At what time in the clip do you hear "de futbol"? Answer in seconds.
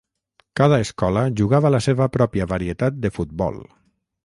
3.05-3.63